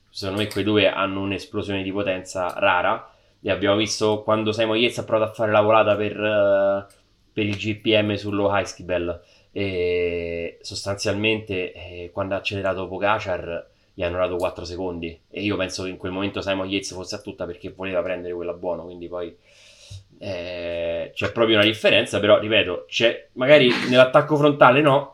secondo 0.09 0.41
me 0.41 0.47
quei 0.47 0.63
due 0.63 0.89
hanno 0.89 1.21
un'esplosione 1.21 1.83
di 1.83 1.91
potenza 1.91 2.53
rara 2.57 3.11
e 3.39 3.51
abbiamo 3.51 3.75
visto 3.75 4.23
quando 4.23 4.51
Simon 4.51 4.77
Yates 4.77 4.99
ha 4.99 5.03
provato 5.03 5.31
a 5.31 5.33
fare 5.33 5.51
la 5.51 5.61
volata 5.61 5.95
per, 5.95 6.17
uh, 6.17 6.93
per 7.31 7.45
il 7.45 7.55
GPM 7.55 8.15
sullo 8.15 8.55
Heiskibel 8.55 9.21
e 9.53 10.57
sostanzialmente 10.61 11.71
eh, 11.71 12.09
quando 12.11 12.33
ha 12.33 12.37
accelerato 12.37 12.87
Pogacar 12.87 13.69
gli 13.93 14.03
hanno 14.03 14.17
dato 14.17 14.35
4 14.35 14.65
secondi. 14.65 15.17
E 15.29 15.41
io 15.41 15.55
penso 15.55 15.83
che 15.83 15.89
in 15.89 15.97
quel 15.97 16.11
momento 16.11 16.41
Simon 16.41 16.67
Yates 16.67 16.93
fosse 16.93 17.15
a 17.15 17.19
tutta 17.19 17.45
perché 17.45 17.71
voleva 17.71 18.01
prendere 18.01 18.33
quella 18.33 18.53
buona 18.53 18.81
quindi 18.81 19.07
poi 19.07 19.33
eh, 20.17 21.11
c'è 21.13 21.31
proprio 21.31 21.57
una 21.57 21.65
differenza 21.65 22.19
però 22.19 22.39
ripeto 22.39 22.85
c'è 22.87 23.27
magari 23.33 23.69
nell'attacco 23.89 24.37
frontale 24.37 24.81
no 24.81 25.13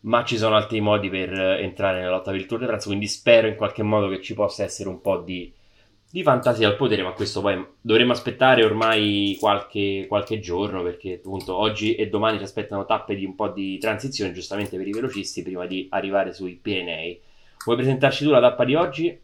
ma 0.00 0.24
ci 0.24 0.36
sono 0.38 0.56
altri 0.56 0.80
modi 0.80 1.10
per 1.10 1.32
entrare 1.32 1.98
nella 1.98 2.12
lotta 2.12 2.30
per 2.30 2.40
il 2.40 2.46
Tour 2.46 2.60
de 2.60 2.66
France, 2.66 2.86
quindi 2.86 3.06
spero 3.06 3.46
in 3.46 3.56
qualche 3.56 3.82
modo 3.82 4.08
che 4.08 4.22
ci 4.22 4.34
possa 4.34 4.62
essere 4.62 4.88
un 4.88 5.00
po' 5.00 5.18
di, 5.18 5.52
di 6.10 6.22
fantasia 6.22 6.66
al 6.66 6.76
potere, 6.76 7.02
ma 7.02 7.12
questo 7.12 7.40
poi 7.40 7.64
dovremo 7.80 8.12
aspettare 8.12 8.64
ormai 8.64 9.36
qualche, 9.38 10.06
qualche, 10.08 10.40
giorno, 10.40 10.82
perché 10.82 11.14
appunto 11.14 11.56
oggi 11.56 11.94
e 11.94 12.08
domani 12.08 12.38
ci 12.38 12.44
aspettano 12.44 12.84
tappe 12.84 13.14
di 13.14 13.24
un 13.24 13.34
po' 13.34 13.48
di 13.48 13.78
transizione, 13.78 14.32
giustamente 14.32 14.76
per 14.76 14.88
i 14.88 14.92
velocisti, 14.92 15.42
prima 15.42 15.66
di 15.66 15.86
arrivare 15.90 16.32
sui 16.32 16.58
Pirenei. 16.60 17.20
Vuoi 17.64 17.76
presentarci 17.76 18.24
tu 18.24 18.30
la 18.30 18.40
tappa 18.40 18.64
di 18.64 18.74
oggi? 18.74 19.18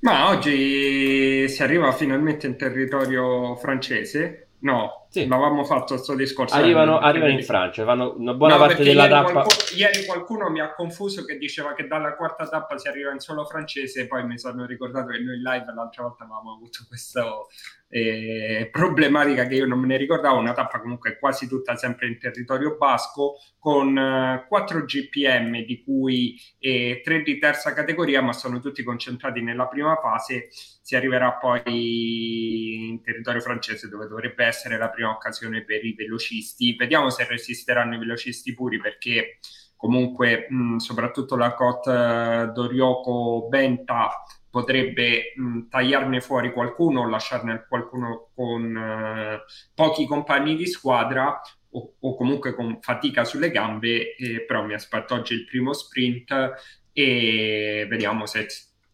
Ma 0.00 0.30
oggi 0.30 1.46
si 1.48 1.62
arriva 1.62 1.92
finalmente 1.92 2.46
in 2.46 2.56
territorio 2.56 3.54
francese, 3.56 4.48
No, 4.60 5.06
sì. 5.10 5.26
ma 5.26 5.36
avevamo 5.36 5.64
fatto 5.64 5.94
questo 5.94 6.14
discorso. 6.14 6.54
Arrivano, 6.54 6.98
arrivano 6.98 7.32
in 7.32 7.42
Francia, 7.42 7.84
fanno 7.84 8.14
una 8.16 8.34
buona 8.34 8.54
no, 8.54 8.60
parte 8.60 8.82
della 8.82 9.08
tappa. 9.08 9.42
Qualcuno, 9.42 9.76
ieri 9.76 10.04
qualcuno 10.06 10.50
mi 10.50 10.60
ha 10.60 10.72
confuso 10.72 11.24
che 11.24 11.36
diceva 11.36 11.74
che 11.74 11.86
dalla 11.86 12.14
quarta 12.14 12.48
tappa 12.48 12.78
si 12.78 12.88
arriva 12.88 13.10
in 13.12 13.18
solo 13.18 13.44
francese, 13.44 14.06
poi 14.06 14.24
mi 14.24 14.38
sono 14.38 14.64
ricordato 14.64 15.08
che 15.08 15.18
noi 15.18 15.36
in 15.36 15.42
live 15.42 15.72
l'altra 15.74 16.04
volta 16.04 16.24
avevamo 16.24 16.54
avuto 16.54 16.84
questo, 16.88 17.48
eh, 17.92 18.68
problematica 18.70 19.46
che 19.46 19.56
io 19.56 19.66
non 19.66 19.80
me 19.80 19.88
ne 19.88 19.96
ricordavo, 19.96 20.38
una 20.38 20.52
tappa 20.52 20.80
comunque 20.80 21.18
quasi 21.18 21.48
tutta 21.48 21.74
sempre 21.74 22.06
in 22.06 22.18
territorio 22.18 22.76
basco, 22.76 23.34
con 23.58 23.98
eh, 23.98 24.46
4 24.48 24.84
GPM 24.84 25.64
di 25.64 25.82
cui 25.82 26.40
eh, 26.60 27.00
3 27.02 27.22
di 27.22 27.38
terza 27.38 27.72
categoria, 27.72 28.22
ma 28.22 28.32
sono 28.32 28.60
tutti 28.60 28.84
concentrati 28.84 29.42
nella 29.42 29.66
prima 29.66 29.96
fase, 29.96 30.48
si 30.50 30.94
arriverà 30.94 31.32
poi 31.32 32.88
in 32.90 33.02
territorio 33.02 33.40
francese 33.40 33.88
dove 33.88 34.06
dovrebbe 34.06 34.44
essere 34.44 34.78
la 34.78 34.88
prima 34.88 34.99
occasione 35.04 35.64
per 35.64 35.84
i 35.84 35.94
velocisti. 35.94 36.74
Vediamo 36.76 37.10
se 37.10 37.26
resisteranno 37.26 37.94
i 37.94 37.98
velocisti 37.98 38.54
puri 38.54 38.78
perché 38.78 39.38
comunque 39.76 40.46
mh, 40.48 40.76
soprattutto 40.76 41.36
la 41.36 41.54
Cote 41.54 41.90
eh, 41.90 42.46
Dorioco 42.52 43.46
Benta 43.48 44.10
potrebbe 44.50 45.32
mh, 45.34 45.68
tagliarne 45.68 46.20
fuori 46.20 46.52
qualcuno 46.52 47.08
lasciarne 47.08 47.64
qualcuno 47.66 48.30
con 48.34 48.76
eh, 48.76 49.40
pochi 49.74 50.06
compagni 50.06 50.56
di 50.56 50.66
squadra 50.66 51.40
o, 51.70 51.94
o, 51.98 52.16
comunque 52.16 52.54
con 52.54 52.78
fatica 52.80 53.24
sulle 53.24 53.50
gambe, 53.50 54.16
eh, 54.16 54.44
però 54.44 54.64
mi 54.64 54.74
aspetto 54.74 55.14
oggi 55.14 55.34
il 55.34 55.44
primo 55.44 55.72
sprint 55.72 56.52
e 56.92 57.86
vediamo 57.88 58.26
se 58.26 58.46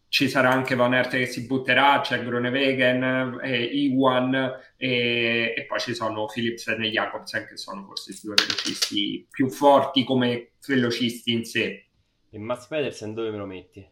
ci 0.09 0.29
sarà 0.29 0.51
anche 0.51 0.75
Van 0.75 0.93
Aert 0.93 1.11
che 1.11 1.25
si 1.25 1.45
butterà, 1.45 1.99
c'è 2.01 2.23
Groenewegen, 2.23 3.39
eh, 3.43 3.63
Iwan 3.63 4.33
e, 4.77 5.53
e, 5.55 5.65
poi 5.65 5.79
ci 5.79 5.93
sono 5.93 6.25
Philipsen 6.25 6.81
e 6.83 6.89
Jacobsen 6.89 7.45
che 7.45 7.57
sono 7.57 7.83
forse 7.85 8.11
i 8.11 8.19
due 8.23 8.35
velocisti 8.35 9.27
più 9.29 9.49
forti 9.49 10.03
come 10.03 10.51
velocisti 10.65 11.33
in 11.33 11.43
sé. 11.43 11.85
E 12.29 12.39
Mats 12.39 12.67
Pedersen 12.67 13.13
dove 13.13 13.31
me 13.31 13.37
lo 13.37 13.45
metti? 13.45 13.85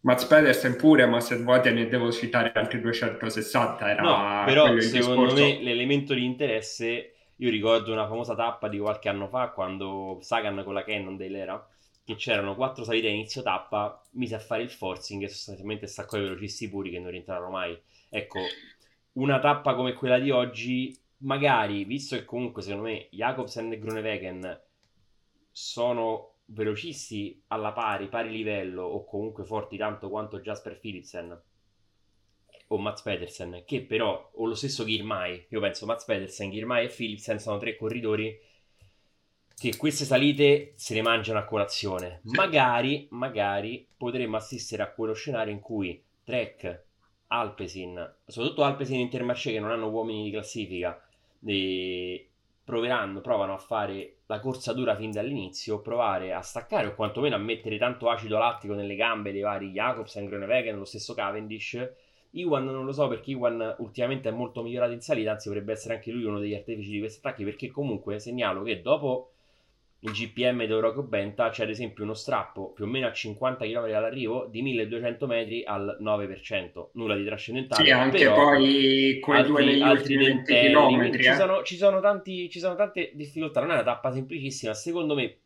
Mats 0.00 0.26
Pedersen 0.26 0.76
pure, 0.76 1.06
ma 1.06 1.20
se 1.20 1.36
vuoi 1.36 1.62
te 1.62 1.70
ne 1.70 1.88
devo 1.88 2.12
citare 2.12 2.52
altri 2.54 2.80
260. 2.80 3.90
Era 3.90 4.02
no, 4.02 4.44
però 4.44 4.78
secondo 4.78 5.24
discorso. 5.24 5.34
me 5.34 5.62
l'elemento 5.62 6.12
di 6.12 6.24
interesse, 6.24 7.14
io 7.36 7.50
ricordo 7.50 7.90
una 7.90 8.06
famosa 8.06 8.34
tappa 8.34 8.68
di 8.68 8.78
qualche 8.78 9.08
anno 9.08 9.28
fa 9.28 9.48
quando 9.48 10.18
Sagan 10.20 10.62
con 10.62 10.74
la 10.74 10.84
Cannondale 10.84 11.38
era, 11.38 11.68
che 12.04 12.16
c'erano 12.16 12.54
quattro 12.54 12.84
salite 12.84 13.08
a 13.08 13.10
inizio 13.10 13.42
tappa, 13.42 14.02
mise 14.12 14.34
a 14.34 14.38
fare 14.38 14.62
il 14.62 14.70
forcing 14.70 15.22
e 15.22 15.28
sostanzialmente 15.28 15.86
staccò 15.86 16.18
i 16.18 16.22
velocisti 16.22 16.68
puri 16.68 16.90
che 16.90 17.00
non 17.00 17.10
rientrarono 17.10 17.50
mai. 17.50 17.80
Ecco, 18.10 18.40
una 19.12 19.38
tappa 19.38 19.74
come 19.74 19.94
quella 19.94 20.18
di 20.18 20.30
oggi, 20.30 20.96
magari, 21.18 21.84
visto 21.84 22.16
che 22.16 22.24
comunque 22.24 22.62
secondo 22.62 22.84
me 22.88 23.08
Jacobsen 23.10 23.72
e 23.72 23.78
Grunewegen 23.78 24.62
sono 25.50 26.32
velocisti 26.46 27.42
alla 27.48 27.72
pari, 27.72 28.08
pari 28.08 28.30
livello 28.30 28.82
o 28.82 29.04
comunque 29.04 29.44
forti 29.44 29.78
tanto 29.78 30.10
quanto 30.10 30.40
Jasper 30.40 30.78
Philipsen 30.78 31.42
o 32.68 32.78
Mats 32.78 33.02
Pedersen, 33.02 33.62
che 33.64 33.82
però, 33.82 34.30
o 34.34 34.46
lo 34.46 34.54
stesso 34.54 34.84
Girmay, 34.84 35.46
io 35.48 35.60
penso 35.60 35.86
Mats 35.86 36.04
Pedersen, 36.04 36.50
Girmay 36.50 36.86
e 36.86 36.88
Philipsen 36.88 37.38
sono 37.38 37.58
tre 37.58 37.76
corridori 37.76 38.38
che 39.56 39.76
queste 39.76 40.04
salite 40.04 40.72
se 40.76 40.94
le 40.94 41.02
mangiano 41.02 41.38
a 41.38 41.44
colazione. 41.44 42.20
Sì. 42.24 42.36
Magari, 42.36 43.06
magari 43.10 43.86
potremmo 43.96 44.36
assistere 44.36 44.82
a 44.82 44.90
quello 44.90 45.14
scenario 45.14 45.52
in 45.52 45.60
cui 45.60 46.02
Trek, 46.24 46.84
Alpesin, 47.28 48.14
soprattutto 48.26 48.64
Alpesin 48.64 48.98
e 48.98 49.02
Intermarché 49.02 49.52
che 49.52 49.60
non 49.60 49.70
hanno 49.70 49.88
uomini 49.88 50.24
di 50.24 50.30
classifica, 50.30 51.00
proveranno, 52.64 53.20
provano 53.20 53.54
a 53.54 53.58
fare 53.58 54.16
la 54.26 54.40
corsa 54.40 54.72
dura 54.72 54.96
fin 54.96 55.10
dall'inizio, 55.10 55.80
provare 55.80 56.32
a 56.32 56.40
staccare 56.40 56.88
o 56.88 56.94
quantomeno 56.94 57.34
a 57.34 57.38
mettere 57.38 57.76
tanto 57.76 58.08
acido 58.08 58.38
lattico 58.38 58.74
nelle 58.74 58.94
gambe 58.94 59.32
dei 59.32 59.42
vari 59.42 59.70
Jacobsen, 59.70 60.26
Groenewegen, 60.26 60.78
lo 60.78 60.84
stesso 60.84 61.14
Cavendish. 61.14 61.92
Iwan 62.30 62.64
non 62.64 62.84
lo 62.84 62.92
so 62.92 63.06
perché 63.06 63.30
Iwan 63.30 63.76
ultimamente 63.78 64.28
è 64.28 64.32
molto 64.32 64.62
migliorato 64.62 64.92
in 64.92 65.00
salita, 65.00 65.32
anzi 65.32 65.48
potrebbe 65.48 65.72
essere 65.72 65.94
anche 65.94 66.10
lui 66.10 66.24
uno 66.24 66.40
degli 66.40 66.54
artefici 66.54 66.90
di 66.90 66.98
questi 66.98 67.18
attacchi 67.18 67.44
perché 67.44 67.70
comunque 67.70 68.18
segnalo 68.18 68.62
che 68.62 68.80
dopo 68.80 69.33
il 70.04 70.12
GPM 70.12 70.66
d'Euroco 70.66 71.02
Benta 71.02 71.48
c'è 71.48 71.62
ad 71.62 71.70
esempio 71.70 72.04
uno 72.04 72.12
strappo 72.12 72.72
più 72.72 72.84
o 72.84 72.86
meno 72.86 73.06
a 73.06 73.12
50 73.12 73.64
km 73.64 73.84
all'arrivo 73.84 74.46
di 74.50 74.60
1200 74.60 75.26
metri 75.26 75.64
al 75.64 75.96
9%, 76.00 76.88
nulla 76.92 77.16
di 77.16 77.24
trascendentale. 77.24 77.84
Sì, 77.84 77.90
anche 77.90 78.26
poi 78.30 79.18
quei 79.20 79.38
altri, 79.38 79.52
due 79.52 79.64
negli 79.64 79.80
altri 79.80 80.16
20 80.16 80.54
km. 80.54 81.12
Ci, 81.12 81.28
eh. 81.28 81.34
sono, 81.34 81.62
ci, 81.62 81.76
sono 81.76 82.00
tanti, 82.00 82.50
ci 82.50 82.58
sono 82.58 82.74
tante 82.74 83.12
difficoltà, 83.14 83.60
non 83.60 83.70
è 83.70 83.74
una 83.74 83.82
tappa 83.82 84.12
semplicissima, 84.12 84.74
secondo 84.74 85.14
me 85.14 85.38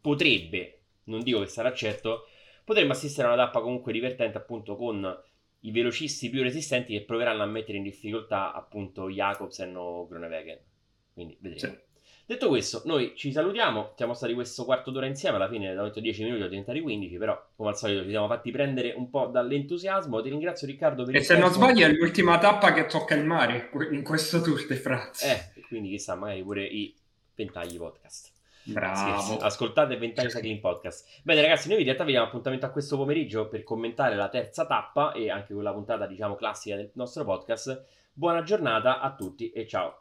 potrebbe, 0.00 0.80
non 1.04 1.22
dico 1.22 1.38
che 1.38 1.46
sarà 1.46 1.72
certo, 1.72 2.26
potremmo 2.64 2.92
assistere 2.92 3.28
a 3.28 3.34
una 3.34 3.44
tappa 3.44 3.60
comunque 3.60 3.92
divertente 3.92 4.38
appunto 4.38 4.74
con 4.74 5.22
i 5.60 5.70
velocisti 5.70 6.30
più 6.30 6.42
resistenti 6.42 6.94
che 6.94 7.04
proveranno 7.04 7.44
a 7.44 7.46
mettere 7.46 7.78
in 7.78 7.84
difficoltà 7.84 8.52
appunto 8.52 9.08
Jacobsen 9.08 9.76
o 9.76 10.08
Groenewegen. 10.08 10.58
Quindi 11.12 11.36
vedremo. 11.40 11.74
Sì. 11.74 11.88
Detto 12.30 12.46
questo, 12.46 12.82
noi 12.84 13.14
ci 13.16 13.32
salutiamo. 13.32 13.94
Siamo 13.96 14.14
stati 14.14 14.34
questo 14.34 14.64
quarto 14.64 14.92
d'ora 14.92 15.06
insieme. 15.06 15.34
Alla 15.34 15.48
fine, 15.48 15.74
da 15.74 15.82
detto 15.82 15.98
10 15.98 16.22
minuti, 16.22 16.38
sono 16.38 16.50
diventati 16.50 16.80
15. 16.80 17.16
Però, 17.16 17.46
come 17.56 17.70
al 17.70 17.76
solito, 17.76 18.04
ci 18.04 18.10
siamo 18.10 18.28
fatti 18.28 18.52
prendere 18.52 18.94
un 18.96 19.10
po' 19.10 19.26
dall'entusiasmo. 19.26 20.22
Ti 20.22 20.28
ringrazio, 20.28 20.68
Riccardo. 20.68 21.02
Per 21.02 21.16
e 21.16 21.22
se 21.22 21.34
tempo. 21.34 21.48
non 21.48 21.54
sbaglio, 21.56 21.86
è 21.86 21.90
l'ultima 21.90 22.38
tappa 22.38 22.72
che 22.72 22.86
tocca 22.86 23.16
il 23.16 23.24
mare 23.24 23.70
in 23.90 24.04
questo 24.04 24.40
Tour 24.42 24.64
de 24.64 24.76
France. 24.76 25.26
Eh, 25.26 25.62
quindi 25.66 25.88
chissà, 25.88 26.14
magari 26.14 26.44
pure 26.44 26.64
i 26.64 26.94
ventagli 27.34 27.76
podcast. 27.76 28.30
Bravo. 28.62 29.20
Sì, 29.22 29.36
ascoltate 29.40 29.96
20 29.96 30.20
anni 30.20 30.28
Cycling 30.30 30.60
Podcast. 30.60 31.22
Bene 31.24 31.40
ragazzi, 31.40 31.68
noi 31.68 31.78
in 31.78 31.84
realtà 31.84 32.04
vi 32.04 32.12
diamo 32.12 32.28
appuntamento 32.28 32.64
a 32.64 32.70
questo 32.70 32.96
pomeriggio 32.96 33.48
per 33.48 33.64
commentare 33.64 34.14
la 34.14 34.28
terza 34.28 34.66
tappa 34.66 35.10
e 35.14 35.30
anche 35.30 35.52
quella 35.52 35.72
puntata 35.72 36.06
diciamo 36.06 36.36
classica 36.36 36.76
del 36.76 36.92
nostro 36.92 37.24
podcast. 37.24 37.86
Buona 38.12 38.44
giornata 38.44 39.00
a 39.00 39.16
tutti 39.16 39.50
e 39.50 39.66
ciao. 39.66 39.99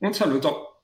Un 0.00 0.14
saluto. 0.14 0.75